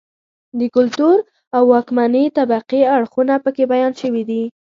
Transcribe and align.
د 0.59 0.61
کلتور 0.75 1.17
او 1.55 1.61
واکمنې 1.73 2.23
طبقې 2.37 2.81
اړخونه 2.95 3.35
په 3.43 3.49
کې 3.55 3.63
بیان 3.73 3.93
شوي 4.01 4.23
دي. 4.29 4.43